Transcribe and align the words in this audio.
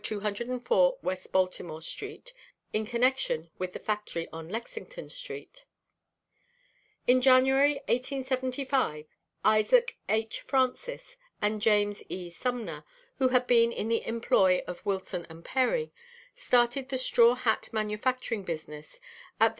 204 0.03 0.97
West 1.03 1.31
Baltimore 1.31 1.79
street, 1.79 2.33
in 2.73 2.87
connection 2.87 3.51
with 3.59 3.73
the 3.73 3.77
factory 3.77 4.27
on 4.33 4.49
Lexington 4.49 5.07
street. 5.07 5.63
In 7.05 7.21
January, 7.21 7.75
1875, 7.87 9.05
Isaac 9.45 9.97
H. 10.09 10.41
Francis 10.41 11.17
and 11.39 11.61
James 11.61 12.01
E. 12.09 12.31
Sumner, 12.31 12.83
who 13.19 13.27
had 13.27 13.45
been 13.45 13.71
in 13.71 13.89
the 13.89 14.03
employ 14.07 14.63
of 14.65 14.83
Wilson 14.83 15.23
& 15.43 15.43
Perry, 15.43 15.91
started 16.33 16.89
the 16.89 16.97
straw 16.97 17.35
hat 17.35 17.69
manufacturing 17.71 18.41
business 18.41 18.99
at 19.39 19.39
the 19.39 19.45
N. 19.45 19.49